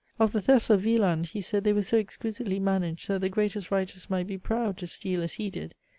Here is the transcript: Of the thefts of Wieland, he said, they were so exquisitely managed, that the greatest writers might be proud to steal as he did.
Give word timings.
Of 0.17 0.31
the 0.31 0.41
thefts 0.41 0.71
of 0.71 0.83
Wieland, 0.83 1.27
he 1.27 1.41
said, 1.41 1.63
they 1.63 1.73
were 1.73 1.83
so 1.83 1.97
exquisitely 1.99 2.59
managed, 2.59 3.07
that 3.07 3.21
the 3.21 3.29
greatest 3.29 3.69
writers 3.69 4.09
might 4.09 4.25
be 4.25 4.39
proud 4.39 4.77
to 4.79 4.87
steal 4.87 5.21
as 5.21 5.33
he 5.33 5.51
did. 5.51 5.75